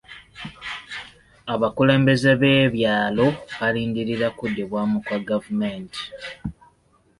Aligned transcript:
Abakulembeze 1.53 2.31
b'ebyalo 2.41 3.27
balindirira 3.59 4.27
kuddibwamu 4.37 4.97
kwa 5.05 5.17
gavumenti. 5.27 6.01